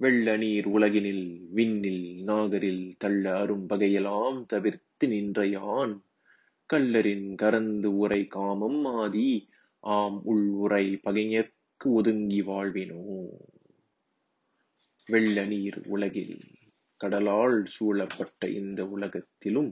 [0.00, 5.94] வெள்ள நீர் உலகினில் விண்ணில் நாகரில் தள்ள அரும் பகையெல்லாம் தவிர்த்து நின்ற யான்.
[6.70, 9.48] கள்ளரின் கரந்து உரை காமம் ஆதி
[9.84, 13.00] ஆம் உள் உரை பகைஞர்க்கு ஒதுங்கி வாழ்வினோ.
[15.08, 16.36] வெள்ள நீர் உலகில்
[17.00, 19.70] கடலால் சூழப்பட்ட இந்த உலகத்திலும்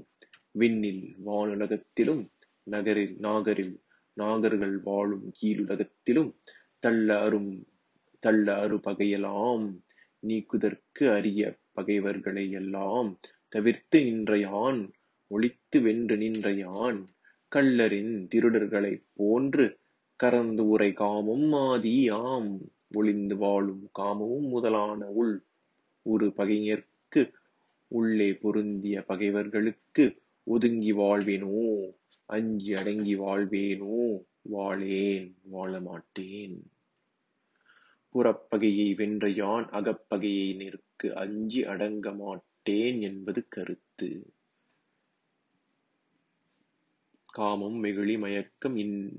[0.53, 2.25] விண்ணில் வானுலகத்திலும்
[2.67, 3.75] நகரில் நாகரில்
[4.17, 6.31] நாகர்கள் வாழும் கீழுலகத்திலும்
[6.79, 7.53] தள்ள அரும்
[8.23, 9.65] தள்ள அரு பகையெல்லாம்
[10.25, 14.93] நீக்குதற்கு அரிய பகைவர்களை எல்லாம் தவிர்த்து நின்றையான்
[15.27, 17.05] ஒழித்து ஒளித்து வென்று நின்றையான்
[17.57, 19.79] கள்ளரின் திருடர்களைப் போன்று
[20.17, 25.45] கறந்து உரை காமம் ஆதி ஆம் ஒளிந்து வாழும் காமமும் முதலான உள்.
[26.03, 27.33] ஒரு பகைஞர்க்கு
[27.87, 31.81] உள்ளே பொருந்திய பகைவர்களுக்கு ஒதுங்கி வாழ்வேனோ?
[32.27, 34.23] அஞ்சி அடங்கி வாழ்வேனோ?
[34.43, 36.57] வாழேன் வாழமாட்டேன்
[38.15, 44.09] புறப்பகையை வென்ற யான் அகப்பகையை நிற்க அஞ்சி அடங்க மாட்டேன் என்பது கருத்து.
[47.33, 48.77] காமம் வெகுளி மயக்கம்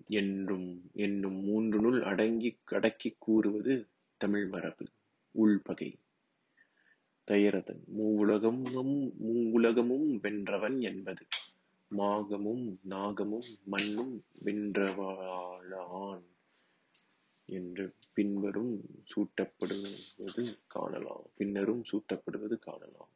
[0.08, 3.88] என்றும் என்னும் மூன்றுனுள் அடங்கி அடக்கிக் கூறுவது
[4.22, 4.86] தமிழ் மரபு
[5.36, 6.00] உள்பகை.
[7.28, 11.26] தயரதன் மூவுலகமும் மூவுலகமும் வென்றவன் என்பது
[11.92, 16.26] மாகமும் நாகமும் மண்ணும் வென்றவளான்.
[17.46, 18.82] என்று பின்வரும்
[19.16, 21.24] சூட்டப்படுவது காணலாம்.
[21.38, 23.10] பின்னரும் சூட்டப்படுவது காணலாம்.